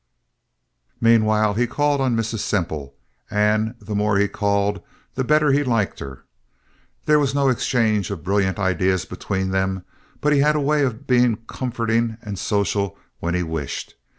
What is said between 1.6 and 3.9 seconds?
called on Mrs. Semple, and